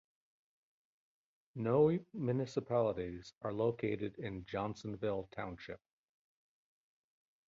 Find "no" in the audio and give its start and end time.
1.53-1.99